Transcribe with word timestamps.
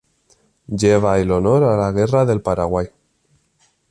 Lleva 0.83 1.19
el 1.19 1.29
Honor 1.29 1.63
a 1.67 1.75
la 1.81 1.91
Guerra 1.99 2.25
del 2.25 2.41
Paraguay. 2.41 2.87